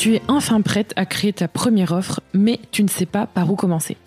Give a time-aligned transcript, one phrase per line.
[0.00, 3.52] Tu es enfin prête à créer ta première offre, mais tu ne sais pas par
[3.52, 3.98] où commencer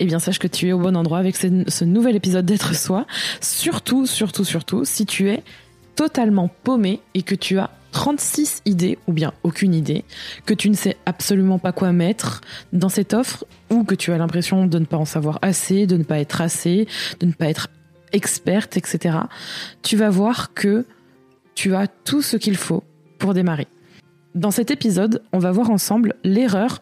[0.00, 3.06] eh bien sache que tu es au bon endroit avec ce, nouvel épisode d'être soi.
[3.40, 5.44] Surtout, surtout, surtout, si tu es
[5.94, 10.04] totalement paumé et que tu as 36 idées ou bien aucune idée,
[10.44, 12.40] que tu ne sais absolument pas quoi mettre
[12.72, 15.96] dans cette offre ou que tu as l'impression de ne pas en savoir assez, de
[15.96, 16.88] ne pas être assez,
[17.20, 17.68] de ne pas être
[18.10, 19.18] experte, etc.
[19.82, 20.84] Tu vas voir que
[21.54, 22.82] tu as tout ce qu'il faut
[23.20, 23.68] pour démarrer.
[24.34, 26.80] Dans cet épisode, on va voir ensemble l'erreur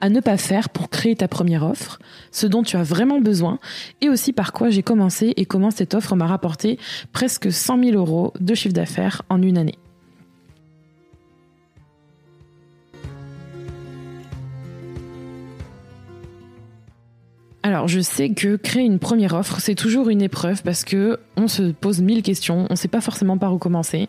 [0.00, 2.00] à ne pas faire pour créer ta première offre,
[2.32, 3.60] ce dont tu as vraiment besoin,
[4.00, 6.78] et aussi par quoi j'ai commencé et comment cette offre m'a rapporté
[7.12, 9.78] presque 100 000 euros de chiffre d'affaires en une année.
[17.64, 21.46] Alors, je sais que créer une première offre, c'est toujours une épreuve parce que on
[21.46, 24.08] se pose mille questions, on sait pas forcément par où commencer.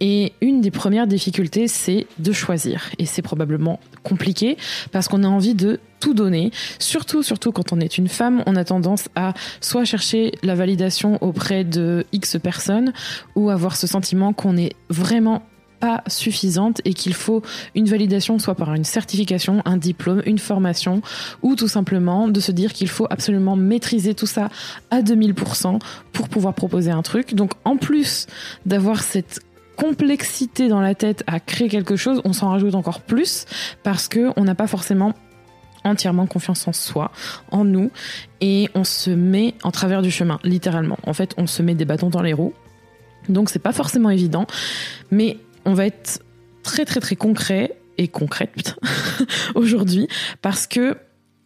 [0.00, 2.90] Et une des premières difficultés, c'est de choisir.
[2.98, 4.56] Et c'est probablement compliqué
[4.90, 6.50] parce qu'on a envie de tout donner.
[6.80, 11.18] Surtout, surtout quand on est une femme, on a tendance à soit chercher la validation
[11.22, 12.92] auprès de X personnes
[13.36, 15.42] ou avoir ce sentiment qu'on est vraiment
[15.80, 17.42] pas suffisante et qu'il faut
[17.74, 21.02] une validation soit par une certification, un diplôme, une formation
[21.42, 24.48] ou tout simplement de se dire qu'il faut absolument maîtriser tout ça
[24.90, 25.80] à 2000%
[26.12, 27.34] pour pouvoir proposer un truc.
[27.34, 28.26] Donc en plus
[28.66, 29.40] d'avoir cette
[29.76, 33.46] complexité dans la tête à créer quelque chose, on s'en rajoute encore plus
[33.84, 35.14] parce que on n'a pas forcément
[35.84, 37.12] entièrement confiance en soi,
[37.50, 37.90] en nous,
[38.40, 40.98] et on se met en travers du chemin, littéralement.
[41.04, 42.52] En fait, on se met des bâtons dans les roues.
[43.28, 44.46] Donc c'est pas forcément évident,
[45.10, 46.20] mais on va être
[46.62, 48.76] très très très concret et concrète
[49.54, 50.08] aujourd'hui
[50.42, 50.96] parce que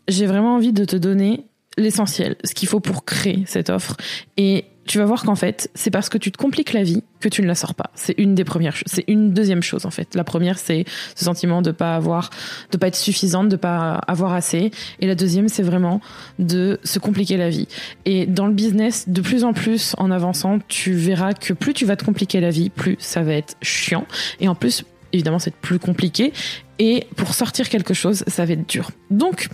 [0.08, 1.46] j'ai vraiment envie de te donner
[1.78, 3.96] l'essentiel, ce qu'il faut pour créer cette offre.
[4.36, 7.28] Et tu vas voir qu'en fait, c'est parce que tu te compliques la vie que
[7.28, 7.90] tu ne la sors pas.
[7.94, 8.88] C'est une des premières choses.
[8.92, 10.14] C'est une deuxième chose en fait.
[10.14, 10.84] La première, c'est
[11.14, 12.30] ce sentiment de pas avoir,
[12.72, 14.70] de pas être suffisante, de pas avoir assez.
[15.00, 16.00] Et la deuxième, c'est vraiment
[16.38, 17.68] de se compliquer la vie.
[18.04, 21.84] Et dans le business, de plus en plus, en avançant, tu verras que plus tu
[21.84, 24.06] vas te compliquer la vie, plus ça va être chiant.
[24.40, 26.32] Et en plus, évidemment, c'est plus compliqué.
[26.78, 28.90] Et pour sortir quelque chose, ça va être dur.
[29.10, 29.48] Donc,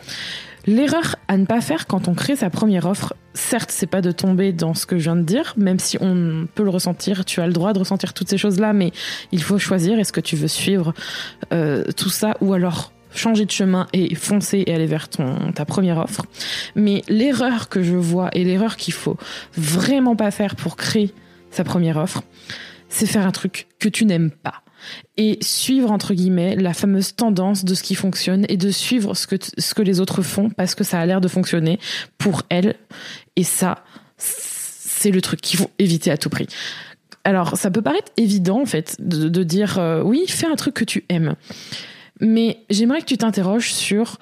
[0.68, 4.12] L'erreur à ne pas faire quand on crée sa première offre, certes, c'est pas de
[4.12, 7.40] tomber dans ce que je viens de dire, même si on peut le ressentir, tu
[7.40, 8.92] as le droit de ressentir toutes ces choses-là, mais
[9.32, 10.92] il faut choisir est-ce que tu veux suivre
[11.52, 15.64] euh, tout ça ou alors changer de chemin et foncer et aller vers ton ta
[15.64, 16.26] première offre.
[16.74, 19.16] Mais l'erreur que je vois et l'erreur qu'il faut
[19.56, 21.12] vraiment pas faire pour créer
[21.50, 22.22] sa première offre,
[22.88, 24.62] c'est faire un truc que tu n'aimes pas
[25.16, 29.26] et suivre entre guillemets la fameuse tendance de ce qui fonctionne et de suivre ce
[29.26, 31.78] que ce que les autres font parce que ça a l'air de fonctionner
[32.18, 32.76] pour elles.
[33.36, 33.84] Et ça
[34.16, 36.46] c'est le truc qu'il faut éviter à tout prix.
[37.24, 40.84] Alors ça peut paraître évident en fait de, dire euh, oui fais un truc que
[40.84, 41.34] tu aimes.
[42.20, 44.18] Mais j'aimerais que tu t'interroges sur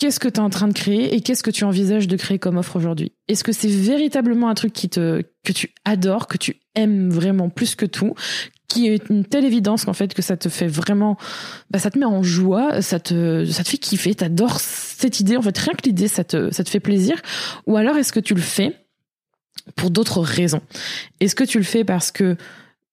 [0.00, 2.38] qu'est-ce que tu es en train de créer et qu'est-ce que tu envisages de créer
[2.38, 3.12] comme offre aujourd'hui.
[3.28, 7.50] Est-ce que c'est véritablement un truc qui te que tu adores, que tu aimes vraiment
[7.50, 8.14] plus que tout,
[8.70, 11.16] qui est une telle évidence qu'en fait que ça te fait vraiment
[11.70, 15.36] bah ça te met en joie, ça te ça te fait kiffer, t'adores cette idée
[15.36, 17.20] en fait rien que l'idée ça te ça te fait plaisir.
[17.66, 18.86] Ou alors est-ce que tu le fais
[19.74, 20.62] pour d'autres raisons?
[21.18, 22.36] Est-ce que tu le fais parce que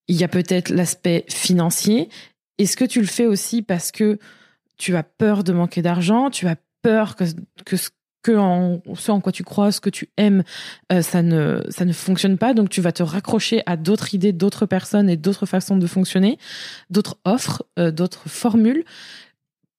[0.08, 2.10] il y a peut-être l'aspect financier?
[2.58, 4.18] Est-ce que tu le fais aussi parce que
[4.78, 7.26] tu as peur de manquer d'argent, tu as peur que,
[7.66, 7.76] que
[8.28, 10.44] que en, ce en quoi tu crois, ce que tu aimes,
[10.92, 12.54] euh, ça ne ça ne fonctionne pas.
[12.54, 16.38] Donc tu vas te raccrocher à d'autres idées, d'autres personnes et d'autres façons de fonctionner,
[16.90, 18.84] d'autres offres, euh, d'autres formules.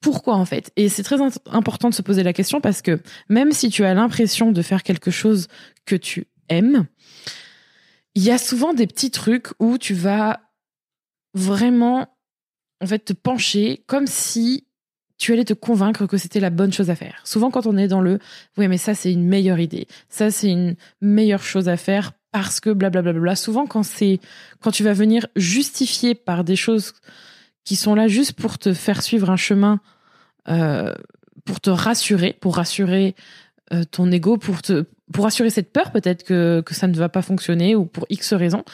[0.00, 0.72] Pourquoi en fait?
[0.76, 3.93] Et c'est très important de se poser la question parce que même si tu as
[3.93, 5.49] l'impression de faire quelque chose
[5.84, 6.87] que tu aimes,
[8.14, 10.40] il y a souvent des petits trucs où tu vas
[11.34, 12.08] vraiment
[12.81, 14.68] en fait te pencher comme si
[15.19, 17.20] tu allais te convaincre que c'était la bonne chose à faire.
[17.25, 18.20] Souvent, quand on est dans le
[18.56, 22.61] oui, mais ça, c'est une meilleure idée, ça, c'est une meilleure chose à faire parce
[22.61, 23.12] que blablabla.
[23.12, 23.37] Bla.
[23.37, 24.20] Souvent, quand c'est
[24.61, 26.94] quand tu vas venir justifier par des choses
[27.65, 29.81] qui sont là juste pour te faire suivre un chemin,
[30.49, 30.94] euh,
[31.44, 33.15] pour te rassurer, pour rassurer
[33.73, 37.09] euh, ton ego, pour te pour rassurer cette peur peut-être que que ça ne va
[37.09, 38.65] pas fonctionner ou pour X raisons.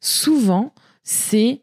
[0.00, 1.62] Souvent, c'est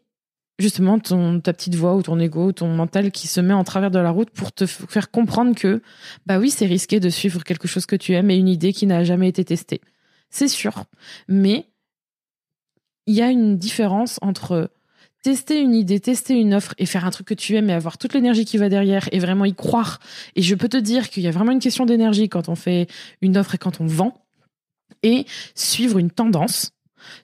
[0.62, 3.90] justement ton, ta petite voix ou ton ego, ton mental qui se met en travers
[3.90, 5.82] de la route pour te faire comprendre que,
[6.26, 8.86] bah oui, c'est risqué de suivre quelque chose que tu aimes et une idée qui
[8.86, 9.80] n'a jamais été testée.
[10.30, 10.84] C'est sûr.
[11.28, 11.66] Mais
[13.06, 14.70] il y a une différence entre
[15.22, 17.98] tester une idée, tester une offre et faire un truc que tu aimes et avoir
[17.98, 20.00] toute l'énergie qui va derrière et vraiment y croire.
[20.36, 22.88] Et je peux te dire qu'il y a vraiment une question d'énergie quand on fait
[23.20, 24.18] une offre et quand on vend.
[25.02, 26.72] Et suivre une tendance,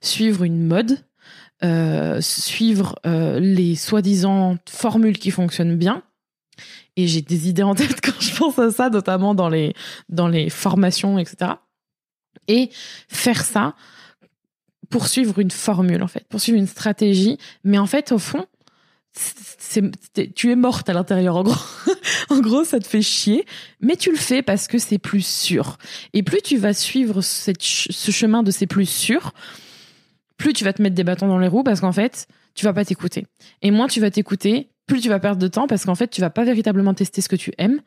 [0.00, 0.98] suivre une mode,
[1.64, 6.02] euh, suivre euh, les soi-disant formules qui fonctionnent bien.
[6.96, 9.74] Et j'ai des idées en tête quand je pense à ça, notamment dans les,
[10.08, 11.52] dans les formations, etc.
[12.46, 12.70] Et
[13.08, 13.74] faire ça
[14.90, 17.38] poursuivre une formule, en fait, poursuivre une stratégie.
[17.64, 18.46] Mais en fait, au fond,
[20.34, 21.56] tu es morte à l'intérieur, en gros.
[22.30, 23.44] en gros, ça te fait chier,
[23.80, 25.76] mais tu le fais parce que c'est plus sûr.
[26.12, 29.32] Et plus tu vas suivre cette, ce chemin de c'est plus sûr,
[30.38, 32.72] plus tu vas te mettre des bâtons dans les roues parce qu'en fait, tu vas
[32.72, 33.26] pas t'écouter.
[33.60, 36.20] Et moins tu vas t'écouter, plus tu vas perdre de temps parce qu'en fait, tu
[36.20, 37.80] vas pas véritablement tester ce que tu aimes.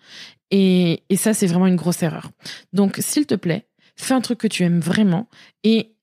[0.52, 2.30] Et, et ça, c'est vraiment une grosse erreur.
[2.74, 5.28] Donc, s'il te plaît, fais un truc que tu aimes vraiment
[5.64, 5.96] et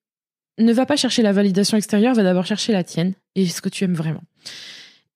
[0.58, 3.68] ne va pas chercher la validation extérieure, va d'abord chercher la tienne et ce que
[3.68, 4.22] tu aimes vraiment.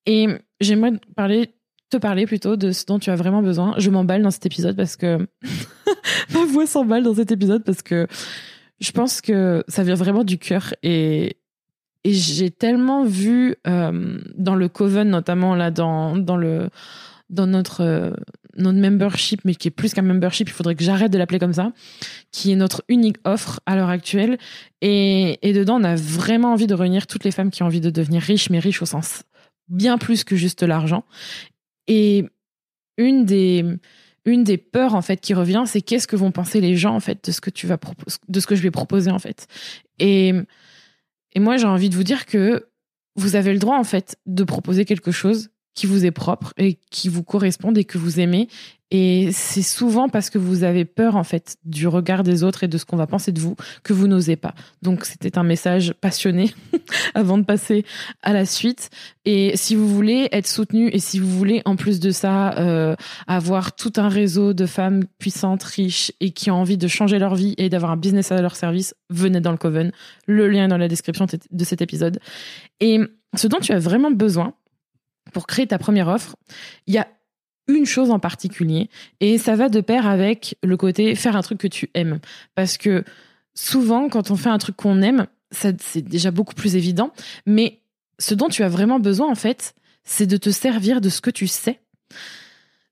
[0.05, 0.27] Et
[0.61, 1.53] j'aimerais parler,
[1.89, 3.75] te parler plutôt de ce dont tu as vraiment besoin.
[3.77, 5.27] Je m'emballe dans cet épisode parce que
[6.33, 8.07] ma voix s'emballe dans cet épisode parce que
[8.79, 11.37] je pense que ça vient vraiment du cœur et
[12.05, 16.69] et j'ai tellement vu euh, dans le coven notamment là dans dans le
[17.29, 18.11] dans notre euh,
[18.55, 21.53] notre membership, mais qui est plus qu'un membership, il faudrait que j'arrête de l'appeler comme
[21.53, 21.71] ça,
[22.31, 24.37] qui est notre unique offre à l'heure actuelle.
[24.81, 27.81] Et, et dedans, on a vraiment envie de réunir toutes les femmes qui ont envie
[27.81, 29.23] de devenir riches, mais riches au sens
[29.69, 31.03] bien plus que juste l'argent.
[31.87, 32.25] Et
[32.97, 33.65] une des
[34.25, 36.99] une des peurs en fait qui revient, c'est qu'est-ce que vont penser les gens en
[36.99, 39.47] fait de ce que tu vas proposer, de ce que je vais proposer en fait.
[39.99, 40.33] Et
[41.33, 42.67] et moi, j'ai envie de vous dire que
[43.15, 46.77] vous avez le droit en fait de proposer quelque chose qui vous est propre et
[46.91, 48.47] qui vous correspond et que vous aimez.
[48.91, 52.67] Et c'est souvent parce que vous avez peur, en fait, du regard des autres et
[52.67, 54.53] de ce qu'on va penser de vous que vous n'osez pas.
[54.83, 56.53] Donc, c'était un message passionné
[57.13, 57.85] avant de passer
[58.21, 58.89] à la suite.
[59.25, 62.95] Et si vous voulez être soutenu et si vous voulez, en plus de ça, euh,
[63.27, 67.35] avoir tout un réseau de femmes puissantes, riches et qui ont envie de changer leur
[67.35, 69.91] vie et d'avoir un business à leur service, venez dans le Coven.
[70.27, 72.19] Le lien est dans la description de cet épisode.
[72.79, 72.99] Et
[73.35, 74.53] ce dont tu as vraiment besoin,
[75.31, 76.35] pour créer ta première offre,
[76.87, 77.07] il y a
[77.67, 78.89] une chose en particulier
[79.19, 82.19] et ça va de pair avec le côté faire un truc que tu aimes
[82.55, 83.03] parce que
[83.53, 87.11] souvent quand on fait un truc qu'on aime, c'est déjà beaucoup plus évident,
[87.45, 87.81] mais
[88.19, 91.29] ce dont tu as vraiment besoin en fait, c'est de te servir de ce que
[91.29, 91.79] tu sais,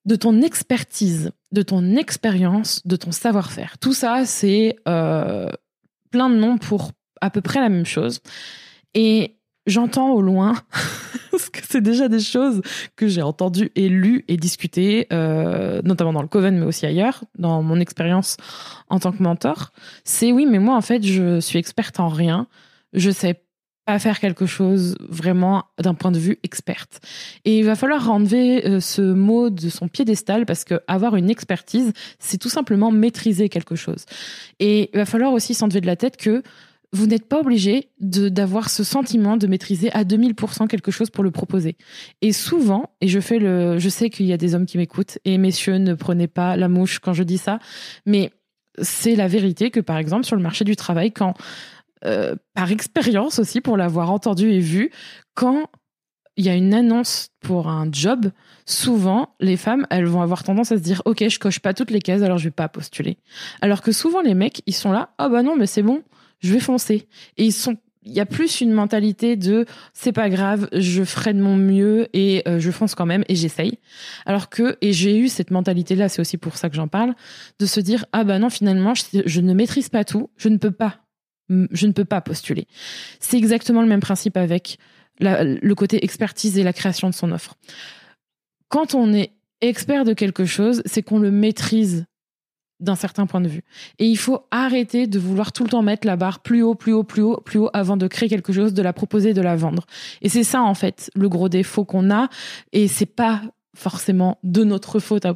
[0.05, 3.77] de ton expertise, de ton expérience, de ton savoir-faire.
[3.77, 5.49] Tout ça, c'est euh,
[6.09, 8.19] plein de noms pour à peu près la même chose.
[8.93, 9.35] Et
[9.67, 10.55] j'entends au loin,
[11.31, 12.61] parce que c'est déjà des choses
[12.95, 17.23] que j'ai entendues et lues et discutées, euh, notamment dans le Coven, mais aussi ailleurs,
[17.37, 18.37] dans mon expérience
[18.89, 19.71] en tant que mentor.
[20.03, 22.47] C'est oui, mais moi, en fait, je suis experte en rien.
[22.93, 23.41] Je sais
[23.85, 26.99] pas faire quelque chose vraiment d'un point de vue experte.
[27.45, 31.29] Et il va falloir enlever euh, ce mot de son piédestal parce que avoir une
[31.29, 34.05] expertise, c'est tout simplement maîtriser quelque chose.
[34.59, 36.43] Et il va falloir aussi s'enlever de la tête que
[36.93, 41.31] vous n'êtes pas obligé d'avoir ce sentiment de maîtriser à 2000% quelque chose pour le
[41.31, 41.77] proposer.
[42.21, 45.17] Et souvent, et je fais le, je sais qu'il y a des hommes qui m'écoutent,
[45.23, 47.59] et messieurs, ne prenez pas la mouche quand je dis ça,
[48.05, 48.31] mais
[48.81, 51.33] c'est la vérité que par exemple sur le marché du travail, quand,
[52.05, 54.91] euh, par expérience aussi, pour l'avoir entendu et vu,
[55.33, 55.67] quand
[56.37, 58.31] il y a une annonce pour un job,
[58.65, 61.91] souvent les femmes, elles vont avoir tendance à se dire OK, je coche pas toutes
[61.91, 63.17] les cases, alors je vais pas postuler.
[63.61, 66.03] Alors que souvent les mecs, ils sont là, ah bah non, mais c'est bon,
[66.41, 67.07] je vais foncer.
[67.37, 71.33] Et ils sont il y a plus une mentalité de c'est pas grave, je ferai
[71.33, 73.77] de mon mieux et euh, je fonce quand même et j'essaye.
[74.25, 77.13] Alors que et j'ai eu cette mentalité là, c'est aussi pour ça que j'en parle,
[77.59, 80.71] de se dire ah bah non finalement je, ne maîtrise pas tout, je ne peux
[80.71, 80.97] pas
[81.49, 82.67] je ne peux pas postuler.
[83.19, 84.77] C'est exactement le même principe avec
[85.19, 87.55] le côté expertise et la création de son offre.
[88.69, 92.05] Quand on est expert de quelque chose, c'est qu'on le maîtrise
[92.81, 93.63] d'un certain point de vue.
[93.99, 96.93] Et il faut arrêter de vouloir tout le temps mettre la barre plus haut, plus
[96.93, 99.55] haut, plus haut, plus haut avant de créer quelque chose, de la proposer, de la
[99.55, 99.85] vendre.
[100.21, 102.29] Et c'est ça en fait le gros défaut qu'on a.
[102.73, 103.41] Et c'est pas
[103.75, 105.25] forcément de notre faute.
[105.25, 105.33] Euh,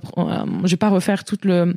[0.63, 1.75] je vais pas refaire toute le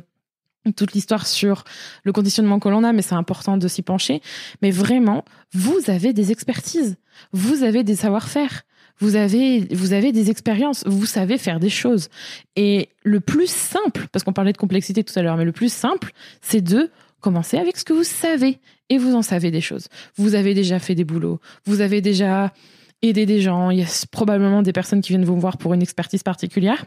[0.75, 1.63] toute l'histoire sur
[2.03, 4.21] le conditionnement que l'on a, mais c'est important de s'y pencher.
[4.61, 5.23] Mais vraiment,
[5.53, 6.97] vous avez des expertises,
[7.31, 8.63] vous avez des savoir-faire
[8.99, 12.09] vous avez, vous avez des expériences, vous savez faire des choses.
[12.55, 15.71] Et le plus simple, parce qu'on parlait de complexité tout à l'heure, mais le plus
[15.71, 16.91] simple, c'est de
[17.21, 18.59] commencer avec ce que vous savez.
[18.89, 19.87] Et vous en savez des choses.
[20.15, 21.39] Vous avez déjà fait des boulots.
[21.65, 22.53] Vous avez déjà
[23.01, 25.81] aider des gens, il y a probablement des personnes qui viennent vous voir pour une
[25.81, 26.85] expertise particulière.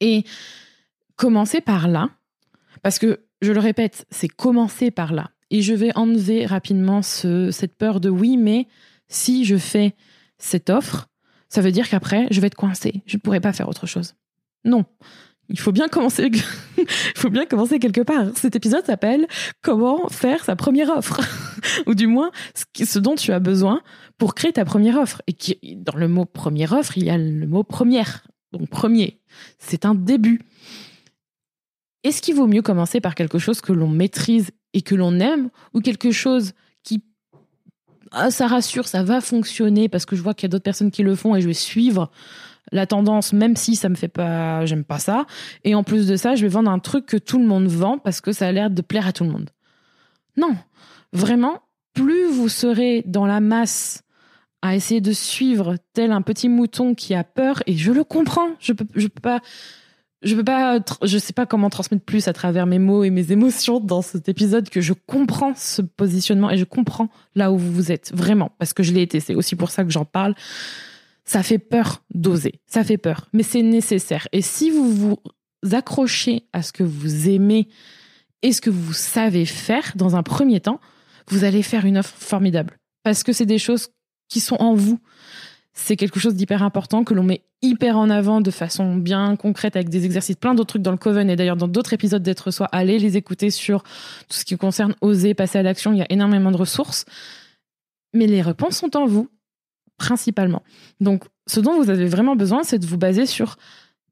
[0.00, 0.24] Et
[1.16, 2.10] commencer par là,
[2.82, 5.30] parce que, je le répète, c'est commencer par là.
[5.50, 8.68] Et je vais enlever rapidement cette peur de oui, mais
[9.08, 9.94] si je fais
[10.42, 11.08] cette offre,
[11.48, 13.02] ça veut dire qu'après, je vais être coincé.
[13.06, 14.14] Je ne pourrai pas faire autre chose.
[14.64, 14.84] Non.
[15.48, 16.30] Il faut bien commencer,
[16.78, 18.26] il faut bien commencer quelque part.
[18.36, 19.26] Cet épisode s'appelle
[19.62, 21.20] Comment faire sa première offre,
[21.86, 22.30] ou du moins
[22.74, 23.82] ce dont tu as besoin
[24.16, 25.22] pour créer ta première offre.
[25.26, 28.22] Et qui, dans le mot première offre, il y a le mot première.
[28.52, 29.20] Donc premier,
[29.58, 30.40] c'est un début.
[32.04, 35.50] Est-ce qu'il vaut mieux commencer par quelque chose que l'on maîtrise et que l'on aime,
[35.74, 36.52] ou quelque chose
[38.12, 40.90] ah, ça rassure, ça va fonctionner parce que je vois qu'il y a d'autres personnes
[40.90, 42.10] qui le font et je vais suivre
[42.72, 45.26] la tendance, même si ça me fait pas, j'aime pas ça.
[45.64, 47.98] Et en plus de ça, je vais vendre un truc que tout le monde vend
[47.98, 49.50] parce que ça a l'air de plaire à tout le monde.
[50.36, 50.56] Non,
[51.12, 51.60] vraiment,
[51.94, 54.02] plus vous serez dans la masse
[54.62, 58.50] à essayer de suivre tel un petit mouton qui a peur, et je le comprends,
[58.60, 59.40] je peux, je peux pas,
[60.22, 63.32] je peux pas, je sais pas comment transmettre plus à travers mes mots et mes
[63.32, 67.90] émotions dans cet épisode que je comprends ce positionnement et je comprends là où vous
[67.90, 69.20] êtes vraiment parce que je l'ai été.
[69.20, 70.34] C'est aussi pour ça que j'en parle.
[71.24, 74.28] Ça fait peur d'oser, ça fait peur, mais c'est nécessaire.
[74.32, 75.18] Et si vous vous
[75.72, 77.68] accrochez à ce que vous aimez
[78.42, 80.80] et ce que vous savez faire dans un premier temps,
[81.28, 83.88] vous allez faire une offre formidable parce que c'est des choses
[84.28, 84.98] qui sont en vous
[85.72, 89.76] c'est quelque chose d'hyper important que l'on met hyper en avant de façon bien concrète
[89.76, 92.50] avec des exercices, plein d'autres trucs dans le Coven et d'ailleurs dans d'autres épisodes d'être
[92.50, 92.68] soi.
[92.72, 95.92] Allez les écouter sur tout ce qui concerne oser passer à l'action.
[95.92, 97.04] Il y a énormément de ressources.
[98.12, 99.28] Mais les réponses sont en vous,
[99.96, 100.62] principalement.
[101.00, 103.56] Donc, ce dont vous avez vraiment besoin, c'est de vous baser sur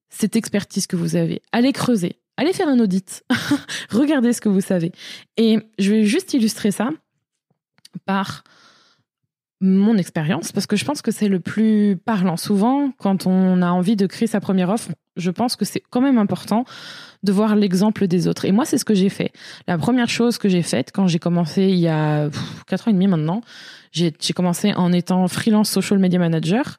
[0.08, 1.42] cette expertise que vous avez.
[1.50, 2.20] Allez creuser.
[2.36, 3.24] Allez faire un audit.
[3.90, 4.92] Regardez ce que vous savez.
[5.36, 6.90] Et je vais juste illustrer ça
[8.04, 8.44] par
[9.60, 12.36] mon expérience parce que je pense que c'est le plus parlant.
[12.36, 16.00] Souvent, quand on a envie de créer sa première offre, je pense que c'est quand
[16.00, 16.64] même important
[17.24, 18.44] de voir l'exemple des autres.
[18.44, 19.32] Et moi, c'est ce que j'ai fait.
[19.66, 22.30] La première chose que j'ai faite quand j'ai commencé il y a
[22.68, 23.40] quatre ans et demi maintenant,
[23.90, 26.78] j'ai commencé en étant freelance social media manager.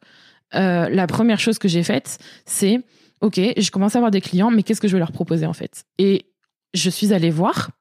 [0.56, 2.80] Euh, la première chose que j'ai faite, c'est
[3.22, 5.54] OK, je commence à avoir des clients, mais qu'est-ce que je vais leur proposer en
[5.54, 5.84] fait?
[5.98, 6.28] Et
[6.74, 7.72] je suis allée voir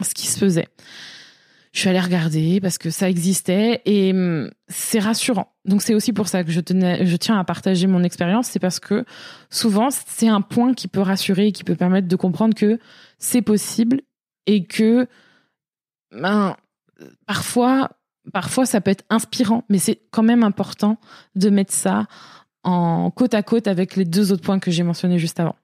[0.00, 0.68] ce qui se faisait
[1.72, 5.54] je suis allée regarder parce que ça existait et hum, c'est rassurant.
[5.64, 8.58] Donc c'est aussi pour ça que je tenais, je tiens à partager mon expérience, c'est
[8.58, 9.04] parce que
[9.50, 12.78] souvent c'est un point qui peut rassurer et qui peut permettre de comprendre que
[13.18, 14.02] c'est possible
[14.46, 15.06] et que
[16.10, 16.56] ben,
[17.26, 17.90] parfois
[18.32, 20.98] parfois ça peut être inspirant, mais c'est quand même important
[21.36, 22.06] de mettre ça
[22.64, 25.56] en côte à côte avec les deux autres points que j'ai mentionnés juste avant.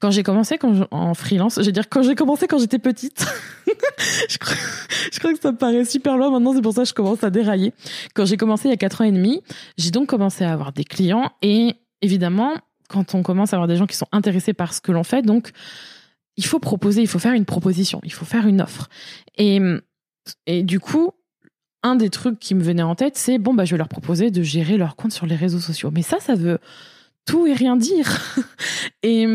[0.00, 0.58] Quand j'ai commencé
[0.90, 3.26] en freelance, veux dire quand j'ai commencé quand j'étais petite,
[4.28, 7.22] je, crois, que ça me paraît super loin maintenant, c'est pour ça que je commence
[7.24, 7.72] à dérailler.
[8.14, 9.42] Quand j'ai commencé il y a quatre ans et demi,
[9.78, 12.54] j'ai donc commencé à avoir des clients et évidemment,
[12.88, 15.22] quand on commence à avoir des gens qui sont intéressés par ce que l'on fait,
[15.22, 15.52] donc
[16.36, 18.88] il faut proposer, il faut faire une proposition, il faut faire une offre.
[19.38, 19.60] Et,
[20.46, 21.12] et du coup,
[21.84, 24.30] un des trucs qui me venait en tête, c'est bon, bah, je vais leur proposer
[24.30, 25.90] de gérer leur compte sur les réseaux sociaux.
[25.92, 26.58] Mais ça, ça veut
[27.24, 28.36] tout et rien dire.
[29.02, 29.26] et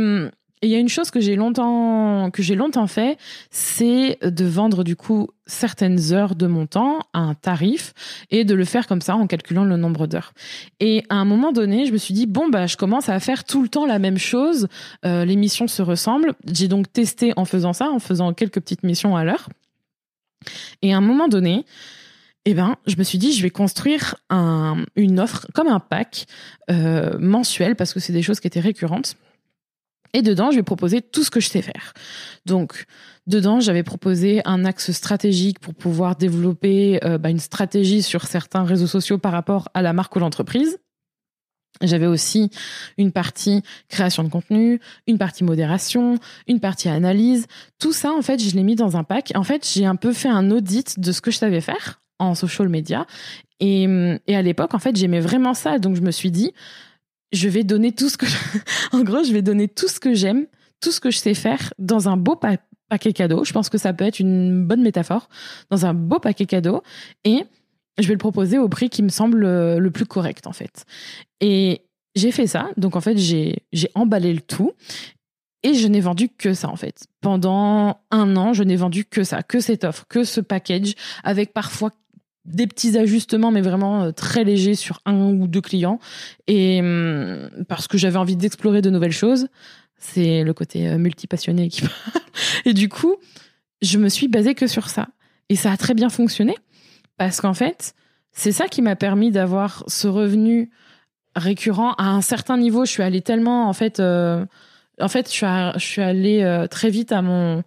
[0.62, 3.18] il y a une chose que j'ai longtemps que j'ai longtemps fait,
[3.50, 7.94] c'est de vendre du coup certaines heures de mon temps à un tarif
[8.30, 10.34] et de le faire comme ça en calculant le nombre d'heures.
[10.80, 13.46] Et à un moment donné, je me suis dit bon bah je commence à faire
[13.46, 14.68] tout le temps la même chose.
[15.06, 16.34] Euh, les missions se ressemblent.
[16.52, 19.48] J'ai donc testé en faisant ça, en faisant quelques petites missions à l'heure.
[20.82, 21.66] Et à un moment donné,
[22.46, 26.26] eh ben, je me suis dit, je vais construire un, une offre comme un pack
[26.72, 29.16] euh, mensuel parce que c'est des choses qui étaient récurrentes.
[30.14, 31.94] Et dedans, je vais proposer tout ce que je sais faire.
[32.46, 32.86] Donc,
[33.28, 38.64] dedans, j'avais proposé un axe stratégique pour pouvoir développer euh, bah, une stratégie sur certains
[38.64, 40.80] réseaux sociaux par rapport à la marque ou l'entreprise.
[41.82, 42.50] J'avais aussi
[42.98, 46.18] une partie création de contenu, une partie modération,
[46.48, 47.46] une partie analyse.
[47.78, 49.32] Tout ça, en fait, je l'ai mis dans un pack.
[49.36, 52.36] En fait, j'ai un peu fait un audit de ce que je savais faire en
[52.36, 53.06] social media.
[53.60, 53.88] Et,
[54.28, 55.80] et à l'époque, en fait, j'aimais vraiment ça.
[55.80, 56.54] Donc, je me suis dit,
[57.32, 58.26] je vais donner tout ce que,
[58.92, 60.46] en gros, je vais donner tout ce que j'aime,
[60.82, 63.44] tout ce que je sais faire dans un beau paquet cadeau.
[63.44, 65.30] Je pense que ça peut être une bonne métaphore.
[65.70, 66.84] Dans un beau paquet cadeau.
[67.24, 67.44] Et
[67.98, 69.40] je vais le proposer au prix qui me semble
[69.78, 70.86] le plus correct, en fait.
[71.42, 71.82] Et
[72.16, 72.70] j'ai fait ça.
[72.78, 73.62] Donc, en fait, j'ai
[73.96, 74.74] emballé le tout.
[75.64, 77.06] Et je n'ai vendu que ça en fait.
[77.22, 81.54] Pendant un an, je n'ai vendu que ça, que cette offre, que ce package, avec
[81.54, 81.92] parfois
[82.50, 86.00] des petits ajustements, mais vraiment euh, très légers sur un ou deux clients.
[86.48, 89.48] Et hum, parce que j'avais envie d'explorer de nouvelles choses.
[89.98, 92.24] C'est le côté euh, multipassionné qui parle.
[92.66, 93.16] Et du coup,
[93.82, 95.08] je me suis basée que sur ça.
[95.50, 96.56] Et ça a très bien fonctionné.
[97.18, 97.94] Parce qu'en fait,
[98.32, 100.72] c'est ça qui m'a permis d'avoir ce revenu
[101.36, 102.86] récurrent à un certain niveau.
[102.86, 104.46] Je suis allée tellement, en fait, euh,
[105.00, 107.64] en fait, je suis, allée très vite à mon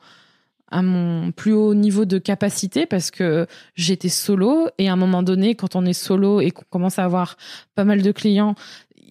[0.73, 5.23] à mon plus haut niveau de capacité parce que j'étais solo et à un moment
[5.23, 7.37] donné quand on est solo et qu'on commence à avoir
[7.75, 8.55] pas mal de clients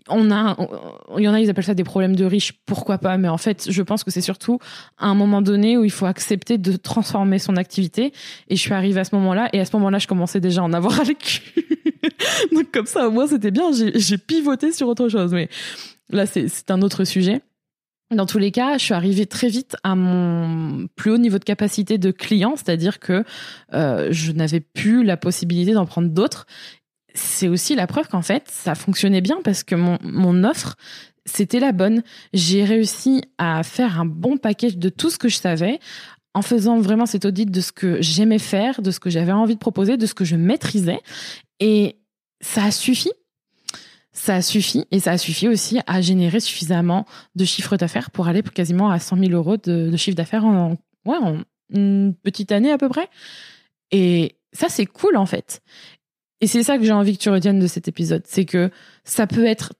[0.09, 0.57] on a,
[1.17, 3.37] il y en a, ils appellent ça des problèmes de riches, pourquoi pas, mais en
[3.37, 4.59] fait, je pense que c'est surtout
[4.97, 8.11] à un moment donné où il faut accepter de transformer son activité.
[8.49, 10.63] Et je suis arrivée à ce moment-là, et à ce moment-là, je commençais déjà à
[10.63, 11.13] en avoir à le.
[12.55, 15.33] Donc comme ça, moins, c'était bien, j'ai pivoté sur autre chose.
[15.33, 15.49] Mais
[16.09, 17.41] là, c'est un autre sujet.
[18.11, 21.45] Dans tous les cas, je suis arrivée très vite à mon plus haut niveau de
[21.45, 23.23] capacité de client, c'est-à-dire que
[23.73, 26.45] euh, je n'avais plus la possibilité d'en prendre d'autres
[27.13, 30.75] c'est aussi la preuve qu'en fait, ça fonctionnait bien parce que mon, mon offre,
[31.25, 32.03] c'était la bonne.
[32.33, 35.79] J'ai réussi à faire un bon package de tout ce que je savais
[36.33, 39.55] en faisant vraiment cet audit de ce que j'aimais faire, de ce que j'avais envie
[39.55, 41.01] de proposer, de ce que je maîtrisais.
[41.59, 41.97] Et
[42.39, 43.11] ça a suffi.
[44.13, 48.27] Ça a suffi et ça a suffi aussi à générer suffisamment de chiffre d'affaires pour
[48.27, 50.77] aller quasiment à 100 000 euros de, chiffre d'affaires en
[51.73, 53.07] une petite année à peu près.
[53.91, 55.61] Et ça, c'est cool en fait.
[56.41, 58.23] Et c'est ça que j'ai envie que tu retiennes de cet épisode.
[58.25, 58.71] C'est que
[59.03, 59.73] ça peut être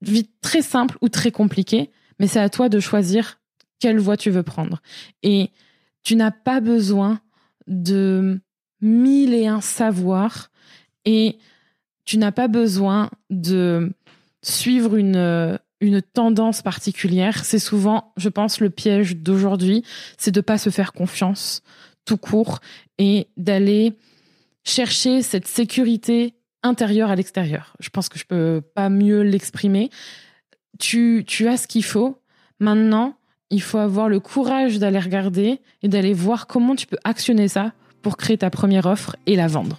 [0.00, 3.40] vite très simple ou très compliqué, mais c'est à toi de choisir
[3.78, 4.80] quelle voie tu veux prendre.
[5.22, 5.50] Et
[6.02, 7.20] tu n'as pas besoin
[7.66, 8.40] de
[8.80, 10.50] mille et un savoirs
[11.04, 11.38] et
[12.06, 13.92] tu n'as pas besoin de
[14.42, 15.58] suivre une,
[16.14, 17.44] tendance particulière.
[17.44, 19.84] C'est souvent, je pense, le piège d'aujourd'hui,
[20.16, 21.62] c'est de pas se faire confiance
[22.04, 22.60] tout court
[22.98, 23.92] et d'aller
[24.64, 27.74] chercher cette sécurité intérieure à l'extérieur.
[27.80, 29.90] Je pense que je peux pas mieux l'exprimer.
[30.78, 32.20] Tu as ce qu'il faut.
[32.58, 33.16] Maintenant,
[33.50, 37.72] il faut avoir le courage d'aller regarder et d'aller voir comment tu peux actionner ça
[38.02, 39.78] pour créer ta première offre et la vendre.